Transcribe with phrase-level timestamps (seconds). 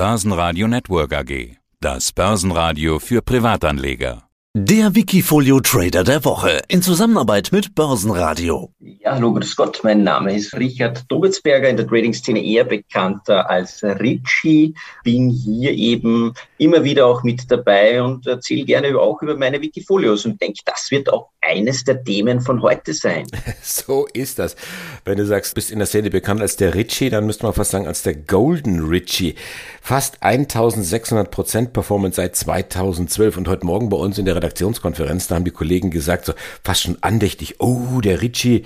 [0.00, 1.58] Börsenradio Network AG.
[1.78, 4.22] Das Börsenradio für Privatanleger.
[4.56, 8.72] Der Wikifolio Trader der Woche in Zusammenarbeit mit Börsenradio.
[8.80, 9.80] Ja, hallo, grüß Gott.
[9.82, 14.74] Mein Name ist Richard Dobitzberger, in der Trading-Szene eher bekannter als Richie.
[15.04, 20.24] Bin hier eben immer wieder auch mit dabei und erzähle gerne auch über meine Wikifolios
[20.24, 23.26] und denke, das wird auch eines der Themen von heute sein.
[23.62, 24.56] So ist das.
[25.04, 27.70] Wenn du sagst, bist in der Szene bekannt als der Richie, dann müsste man fast
[27.70, 29.34] sagen als der Golden Richie.
[29.80, 35.36] Fast 1600 Prozent Performance seit 2012 und heute Morgen bei uns in der Redaktionskonferenz, da
[35.36, 38.64] haben die Kollegen gesagt, so fast schon andächtig, oh, der Richie,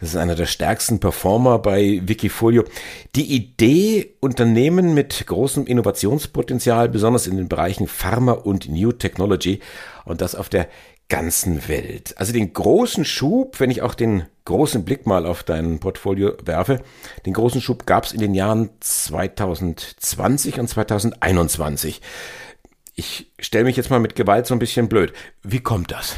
[0.00, 2.64] das ist einer der stärksten Performer bei Wikifolio.
[3.16, 9.60] Die Idee, Unternehmen mit großem Innovationspotenzial, besonders in den Bereichen Pharma und New Technology,
[10.04, 10.68] und das auf der
[11.12, 12.14] ganzen Welt.
[12.16, 16.80] Also den großen Schub, wenn ich auch den großen Blick mal auf dein Portfolio werfe,
[17.26, 22.00] den großen Schub gab es in den Jahren 2020 und 2021.
[22.94, 25.12] Ich stelle mich jetzt mal mit Gewalt so ein bisschen blöd.
[25.42, 26.16] Wie kommt das?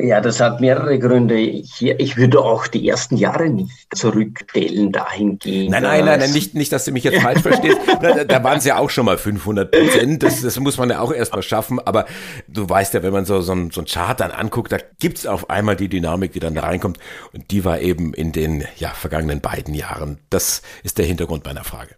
[0.00, 1.38] Ja, das hat mehrere Gründe.
[1.38, 5.70] Ich, ich würde auch die ersten Jahre nicht zurückstellen dahingehend.
[5.70, 7.78] Nein, nein, nein, nein nicht, nicht, dass du mich jetzt falsch verstehst.
[8.02, 10.22] da, da waren es ja auch schon mal 500 Prozent.
[10.22, 11.78] Das, das muss man ja auch erst mal schaffen.
[11.80, 12.06] Aber
[12.48, 15.26] du weißt ja, wenn man so, so, ein, so ein Chart dann anguckt, da gibt's
[15.26, 16.98] auf einmal die Dynamik, die dann da reinkommt.
[17.32, 20.18] Und die war eben in den ja, vergangenen beiden Jahren.
[20.30, 21.94] Das ist der Hintergrund meiner Frage.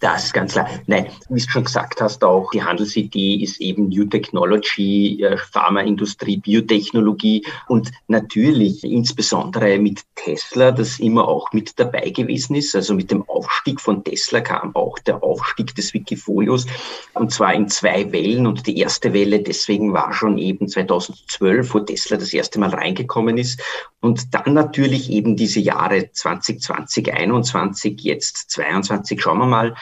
[0.00, 0.66] Das ist ganz klar.
[0.86, 6.38] Nein, wie du schon gesagt hast, auch die Handelsidee ist eben New Technology, äh, Pharmaindustrie,
[6.38, 12.74] Biotechnologie und natürlich insbesondere mit Tesla, das immer auch mit dabei gewesen ist.
[12.74, 16.66] Also mit dem Aufstieg von Tesla kam auch der Aufstieg des Wikifolios
[17.12, 21.80] und zwar in zwei Wellen und die erste Welle deswegen war schon eben 2012, wo
[21.80, 23.62] Tesla das erste Mal reingekommen ist
[24.00, 29.74] und dann natürlich eben diese Jahre 2020, 21, jetzt 22, schauen wir mal,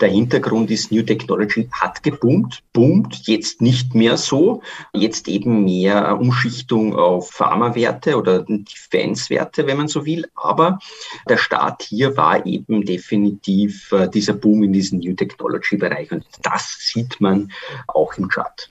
[0.00, 6.18] der Hintergrund ist, New Technology hat geboomt, boomt jetzt nicht mehr so, jetzt eben mehr
[6.18, 10.26] Umschichtung auf Pharmawerte oder Defense-Werte, wenn man so will.
[10.34, 10.78] Aber
[11.28, 16.76] der Start hier war eben definitiv äh, dieser Boom in diesem New Technology-Bereich und das
[16.80, 17.52] sieht man
[17.88, 18.70] auch im Chart.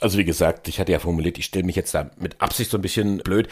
[0.00, 2.78] Also wie gesagt, ich hatte ja formuliert, ich stelle mich jetzt da mit Absicht so
[2.78, 3.48] ein bisschen blöd.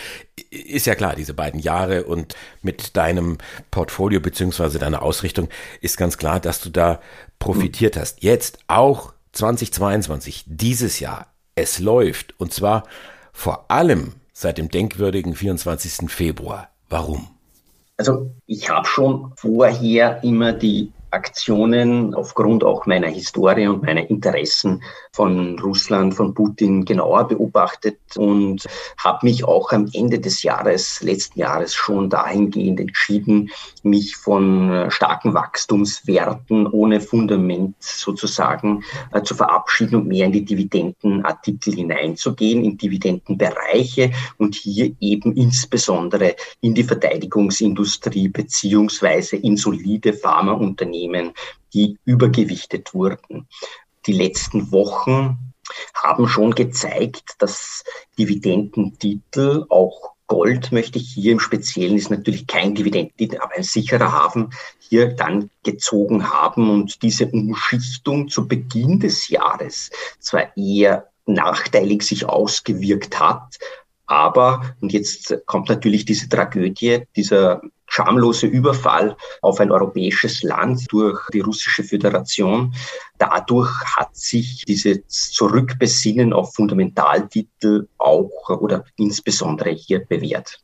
[0.51, 3.39] Ist ja klar, diese beiden Jahre und mit deinem
[3.71, 5.49] Portfolio beziehungsweise deiner Ausrichtung
[5.81, 7.01] ist ganz klar, dass du da
[7.39, 8.23] profitiert hast.
[8.23, 12.85] Jetzt auch 2022, dieses Jahr, es läuft und zwar
[13.33, 16.11] vor allem seit dem denkwürdigen 24.
[16.11, 16.69] Februar.
[16.89, 17.29] Warum?
[17.97, 24.83] Also ich habe schon vorher immer die Aktionen aufgrund auch meiner Historie und meiner Interessen
[25.13, 28.65] von Russland, von Putin genauer beobachtet und
[28.99, 33.51] habe mich auch am Ende des Jahres, letzten Jahres schon dahingehend entschieden,
[33.83, 41.75] mich von starken Wachstumswerten ohne Fundament sozusagen äh, zu verabschieden und mehr in die Dividendenartikel
[41.75, 51.33] hineinzugehen, in Dividendenbereiche und hier eben insbesondere in die Verteidigungsindustrie beziehungsweise in solide Pharmaunternehmen Unternehmen,
[51.75, 53.49] die übergewichtet wurden.
[54.07, 55.39] Die letzten Wochen
[55.95, 57.85] haben schon gezeigt, dass
[58.19, 64.13] Dividendentitel, auch Gold möchte ich hier im Speziellen, ist natürlich kein Dividendentitel, aber ein sicherer
[64.13, 69.91] Hafen, hier dann gezogen haben und diese Umschichtung zu Beginn des Jahres
[70.21, 73.59] zwar eher nachteilig sich ausgewirkt hat,
[74.07, 81.21] aber, und jetzt kommt natürlich diese Tragödie, dieser schamlose Überfall auf ein europäisches Land durch
[81.33, 82.75] die russische Föderation.
[83.19, 90.59] Dadurch hat sich dieses Zurückbesinnen auf Fundamentaltitel auch oder insbesondere hier bewährt.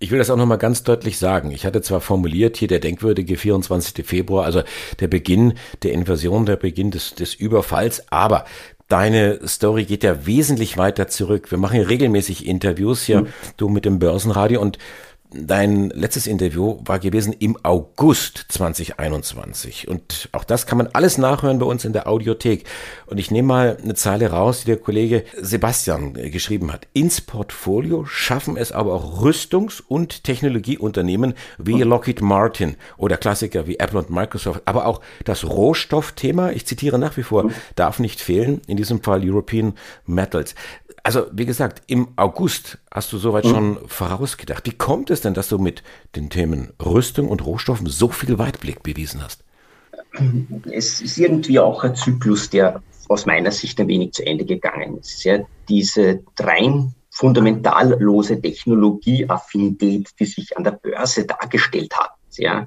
[0.00, 1.52] Ich will das auch nochmal ganz deutlich sagen.
[1.52, 4.04] Ich hatte zwar formuliert hier der denkwürdige 24.
[4.04, 4.62] Februar, also
[4.98, 5.54] der Beginn
[5.84, 8.44] der Invasion, der Beginn des, des Überfalls, aber
[8.88, 11.50] Deine Story geht ja wesentlich weiter zurück.
[11.50, 13.28] Wir machen ja regelmäßig Interviews hier, mhm.
[13.56, 14.78] du mit dem Börsenradio und
[15.36, 21.58] Dein letztes Interview war gewesen im August 2021 und auch das kann man alles nachhören
[21.58, 22.64] bei uns in der Audiothek.
[23.06, 26.86] Und ich nehme mal eine Zeile raus, die der Kollege Sebastian geschrieben hat.
[26.92, 33.80] Ins Portfolio schaffen es aber auch Rüstungs- und Technologieunternehmen wie Lockheed Martin oder Klassiker wie
[33.80, 38.60] Apple und Microsoft, aber auch das Rohstoffthema, ich zitiere nach wie vor, darf nicht fehlen,
[38.68, 39.74] in diesem Fall European
[40.06, 40.54] Metals.
[41.04, 43.50] Also, wie gesagt, im August hast du soweit mhm.
[43.50, 44.64] schon vorausgedacht.
[44.64, 45.82] Wie kommt es denn, dass du mit
[46.16, 49.44] den Themen Rüstung und Rohstoffen so viel Weitblick bewiesen hast?
[50.72, 54.96] Es ist irgendwie auch ein Zyklus, der aus meiner Sicht ein wenig zu Ende gegangen
[54.96, 55.22] ist.
[55.24, 62.66] Ja, diese rein fundamentallose Technologieaffinität, die sich an der Börse dargestellt hat, ja,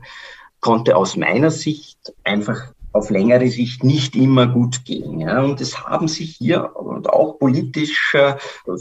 [0.59, 5.19] konnte aus meiner Sicht einfach auf längere Sicht nicht immer gut gehen.
[5.19, 5.41] Ja.
[5.41, 8.33] Und es haben sich hier und auch politisch äh,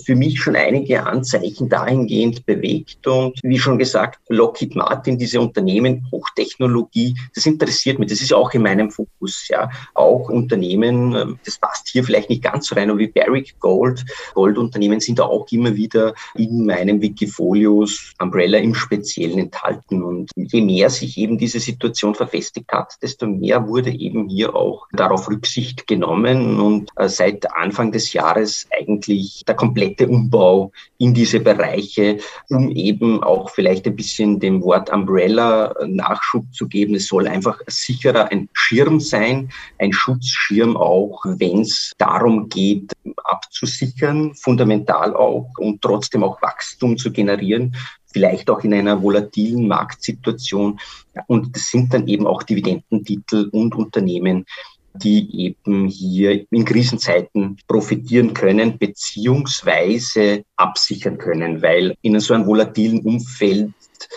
[0.05, 3.07] für mich schon einige Anzeichen dahingehend bewegt.
[3.07, 8.09] Und wie schon gesagt, Lockheed Martin, diese Unternehmen, Hochtechnologie, das interessiert mich.
[8.09, 9.47] Das ist auch in meinem Fokus.
[9.49, 9.71] Ja.
[9.95, 14.05] Auch Unternehmen, äh, das passt hier vielleicht nicht ganz so rein, aber wie Barrick Gold,
[14.35, 20.03] Goldunternehmen sind auch immer wieder in meinem Wikifolios Umbrella im Speziellen enthalten.
[20.03, 24.55] Und je mehr sich eben diese Situation verfestigt hat, desto mehr wurde eben eben hier
[24.55, 31.13] auch darauf Rücksicht genommen und äh, seit Anfang des Jahres eigentlich der komplette Umbau in
[31.13, 32.19] diese Bereiche,
[32.49, 36.95] um eben auch vielleicht ein bisschen dem Wort Umbrella Nachschub zu geben.
[36.95, 42.93] Es soll einfach sicherer ein Schirm sein, ein Schutzschirm auch, wenn es darum geht,
[43.25, 47.75] abzusichern, fundamental auch und trotzdem auch Wachstum zu generieren
[48.17, 50.81] vielleicht auch in einer volatilen Marktsituation.
[51.27, 54.47] Und das sind dann eben auch Dividendentitel und Unternehmen,
[54.95, 63.01] die eben hier in Krisenzeiten profitieren können beziehungsweise absichern können, weil in so einem volatilen
[63.01, 63.75] Umfeld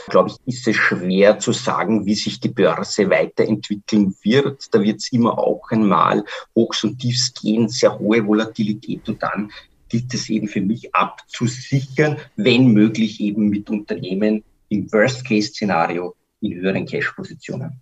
[0.08, 4.68] glaube ich, ist es schwer zu sagen, wie sich die Börse weiterentwickeln wird.
[4.72, 6.24] Da wird es immer auch einmal
[6.56, 9.52] Hochs und Tiefs gehen, sehr hohe Volatilität und dann
[9.90, 16.86] gilt es eben für mich abzusichern, wenn möglich eben mit Unternehmen im Worst-Case-Szenario in höheren
[16.86, 17.82] Cash-Positionen.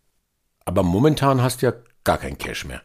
[0.65, 1.73] Aber momentan hast du ja
[2.03, 2.81] gar kein Cash mehr.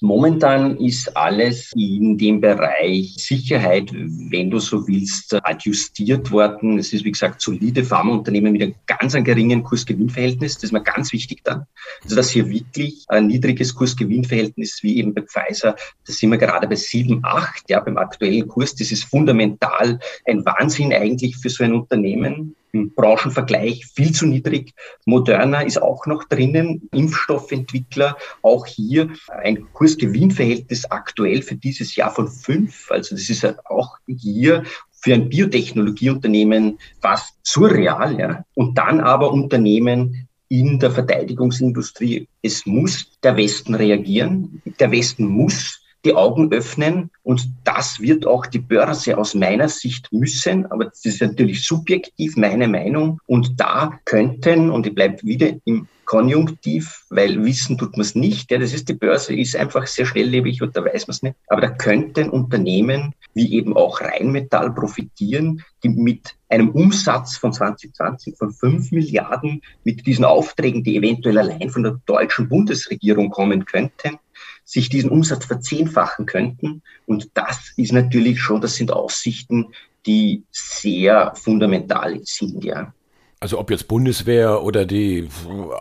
[0.00, 6.78] Momentan ist alles in dem Bereich Sicherheit, wenn du so willst, adjustiert worden.
[6.78, 10.56] Es ist, wie gesagt, solide Pharmaunternehmen mit einem ganz geringen Kurs-Gewinn-Verhältnis.
[10.56, 11.66] Das ist mir ganz wichtig dann.
[12.02, 15.76] Also, dass hier wirklich ein niedriges Kurs-Gewinn-Verhältnis, wie eben bei Pfizer,
[16.06, 18.74] da sind wir gerade bei 7, 8, ja, beim aktuellen Kurs.
[18.74, 24.74] Das ist fundamental ein Wahnsinn eigentlich für so ein Unternehmen im Branchenvergleich viel zu niedrig.
[25.06, 32.28] Moderna ist auch noch drinnen, Impfstoffentwickler, auch hier ein Kursgewinnverhältnis aktuell für dieses Jahr von
[32.28, 32.90] fünf.
[32.90, 38.18] Also das ist auch hier für ein Biotechnologieunternehmen fast surreal.
[38.18, 38.44] Ja.
[38.54, 42.28] Und dann aber Unternehmen, in der Verteidigungsindustrie.
[42.42, 44.62] Es muss der Westen reagieren.
[44.78, 50.12] Der Westen muss die Augen öffnen und das wird auch die Börse aus meiner Sicht
[50.12, 55.50] müssen, aber das ist natürlich subjektiv meine Meinung und da könnten, und ich bleibe wieder
[55.64, 58.50] im Konjunktiv, weil wissen tut man es nicht.
[58.50, 61.36] Ja, das ist die Börse, ist einfach sehr schnelllebig und da weiß man es nicht.
[61.48, 68.36] Aber da könnten Unternehmen wie eben auch Rheinmetall profitieren, die mit einem Umsatz von 2020
[68.36, 74.18] von 5 Milliarden mit diesen Aufträgen, die eventuell allein von der deutschen Bundesregierung kommen könnten,
[74.64, 76.82] sich diesen Umsatz verzehnfachen könnten.
[77.06, 79.72] Und das ist natürlich schon, das sind Aussichten,
[80.06, 82.92] die sehr fundamental sind, ja.
[83.40, 85.28] Also ob jetzt Bundeswehr oder die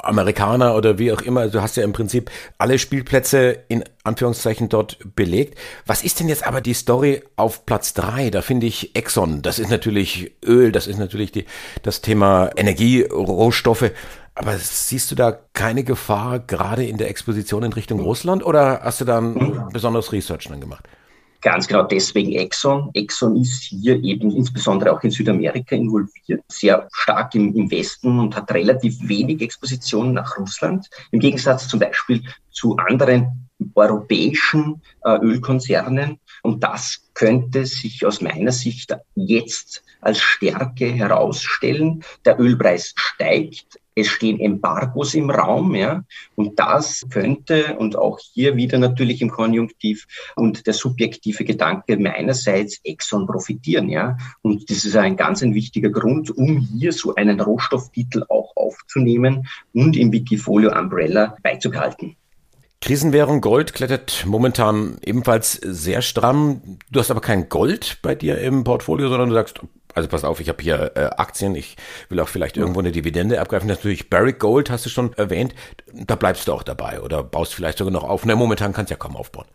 [0.01, 4.97] Amerikaner oder wie auch immer, du hast ja im Prinzip alle Spielplätze in Anführungszeichen dort
[5.15, 5.57] belegt.
[5.85, 8.31] Was ist denn jetzt aber die Story auf Platz drei?
[8.31, 11.45] Da finde ich Exxon, das ist natürlich Öl, das ist natürlich die,
[11.83, 13.91] das Thema Energierohstoffe.
[14.35, 19.01] Aber siehst du da keine Gefahr gerade in der Exposition in Richtung Russland oder hast
[19.01, 19.69] du da ein mhm.
[19.71, 20.87] besonderes Research dann gemacht?
[21.41, 22.89] Ganz genau deswegen Exxon.
[22.93, 28.35] Exxon ist hier eben insbesondere auch in Südamerika involviert, sehr stark im, im Westen und
[28.35, 30.89] hat relativ wenig Exposition nach Russland.
[31.11, 36.19] Im Gegensatz zum Beispiel zu anderen europäischen äh, Ölkonzernen.
[36.43, 42.03] Und das könnte sich aus meiner Sicht jetzt als Stärke herausstellen.
[42.25, 43.79] Der Ölpreis steigt.
[43.95, 49.29] Es stehen Embargos im Raum, ja, und das könnte und auch hier wieder natürlich im
[49.29, 55.53] Konjunktiv und der subjektive Gedanke meinerseits Exxon profitieren, ja, und das ist ein ganz ein
[55.53, 62.15] wichtiger Grund, um hier so einen Rohstofftitel auch aufzunehmen und im Wikifolio Umbrella beizubehalten.
[62.83, 66.79] Krisenwährung Gold klettert momentan ebenfalls sehr stramm.
[66.91, 69.61] Du hast aber kein Gold bei dir im Portfolio, sondern du sagst,
[69.93, 71.77] also pass auf, ich habe hier äh, Aktien, ich
[72.09, 73.69] will auch vielleicht irgendwo eine Dividende abgreifen.
[73.69, 75.55] Natürlich Barrick Gold hast du schon erwähnt,
[75.93, 78.25] da bleibst du auch dabei oder baust vielleicht sogar noch auf.
[78.25, 79.47] Na, momentan kannst du ja kaum aufbauen.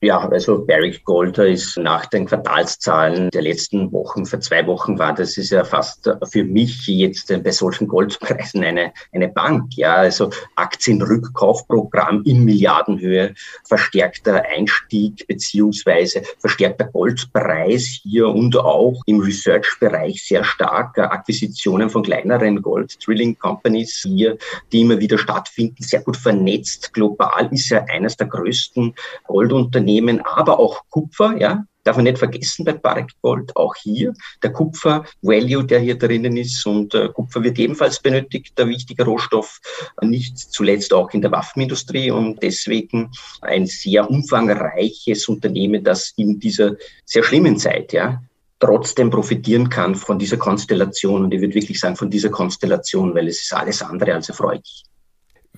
[0.00, 5.12] Ja, also Barrick Golder ist nach den Quartalszahlen der letzten Wochen, vor zwei Wochen war
[5.12, 9.76] das ist ja fast für mich jetzt bei solchen Goldpreisen eine, eine Bank.
[9.76, 20.22] Ja, also Aktienrückkaufprogramm in Milliardenhöhe, verstärkter Einstieg beziehungsweise verstärkter Goldpreis hier und auch im Research-Bereich
[20.24, 24.38] sehr stark Akquisitionen von kleineren Gold-Drilling-Companies hier,
[24.70, 26.92] die immer wieder stattfinden, sehr gut vernetzt.
[26.92, 28.94] Global ist ja eines der größten
[29.26, 34.12] Goldunternehmen Unternehmen, aber auch Kupfer, ja, darf man nicht vergessen bei Barrick Gold, auch hier
[34.42, 36.66] der Kupfer-Value, der hier drinnen ist.
[36.66, 39.58] Und äh, Kupfer wird ebenfalls benötigt, der wichtige Rohstoff,
[40.02, 42.10] nicht zuletzt auch in der Waffenindustrie.
[42.10, 46.76] Und deswegen ein sehr umfangreiches Unternehmen, das in dieser
[47.06, 48.20] sehr schlimmen Zeit, ja,
[48.60, 51.24] trotzdem profitieren kann von dieser Konstellation.
[51.24, 54.84] Und ich würde wirklich sagen, von dieser Konstellation, weil es ist alles andere als erfreulich.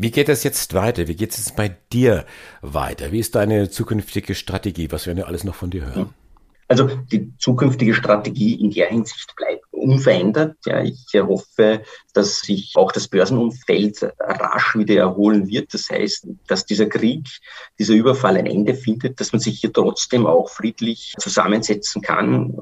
[0.02, 1.08] Wie geht es jetzt weiter?
[1.08, 2.24] Wie geht es jetzt bei dir
[2.62, 3.12] weiter?
[3.12, 4.90] Wie ist deine zukünftige Strategie?
[4.90, 6.14] Was werden wir alles noch von dir hören?
[6.68, 10.56] Also die zukünftige Strategie in der Hinsicht bleibt unverändert.
[10.64, 11.82] Ja, ich hoffe,
[12.14, 15.74] dass sich auch das Börsenumfeld rasch wieder erholen wird.
[15.74, 17.28] Das heißt, dass dieser Krieg,
[17.78, 22.56] dieser Überfall ein Ende findet, dass man sich hier trotzdem auch friedlich zusammensetzen kann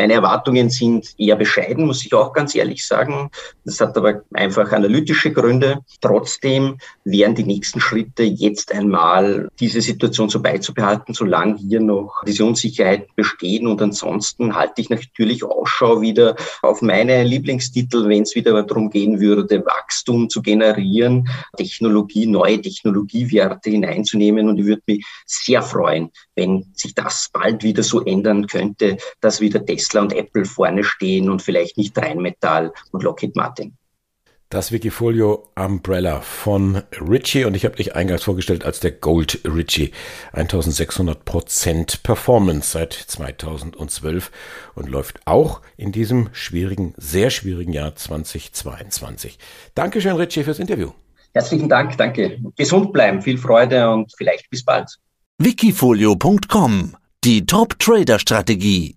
[0.00, 3.30] meine Erwartungen sind eher bescheiden, muss ich auch ganz ehrlich sagen.
[3.66, 5.80] Das hat aber einfach analytische Gründe.
[6.00, 12.46] Trotzdem wären die nächsten Schritte jetzt einmal diese Situation so beizubehalten, solange hier noch diese
[12.46, 13.66] Unsicherheiten bestehen.
[13.66, 19.20] Und ansonsten halte ich natürlich Ausschau wieder auf meine Lieblingstitel, wenn es wieder darum gehen
[19.20, 21.28] würde, Wachstum zu generieren,
[21.58, 24.48] Technologie, neue Technologiewerte hineinzunehmen.
[24.48, 29.42] Und ich würde mich sehr freuen, wenn sich das bald wieder so ändern könnte, dass
[29.42, 33.76] wieder Tesla und Apple vorne stehen und vielleicht nicht Rheinmetall und Lockheed Martin.
[34.52, 39.92] Das Wikifolio Umbrella von Ritchie und ich habe dich eingangs vorgestellt als der Gold Ritchie.
[40.32, 44.32] 1600 Prozent Performance seit 2012
[44.74, 49.38] und läuft auch in diesem schwierigen, sehr schwierigen Jahr 2022.
[49.76, 50.90] Dankeschön Ritchie fürs Interview.
[51.32, 52.40] Herzlichen Dank, danke.
[52.56, 54.90] Gesund bleiben, viel Freude und vielleicht bis bald.
[55.38, 58.96] Wikifolio.com Die Top Trader Strategie